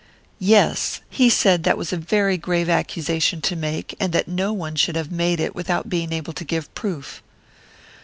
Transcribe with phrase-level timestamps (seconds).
[0.39, 0.99] "Yes.
[1.11, 4.95] He said that was a very grave accusation to make, and that no one should
[4.95, 7.21] have made it without being able to give proof."